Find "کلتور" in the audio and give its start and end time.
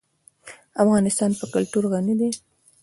1.53-1.83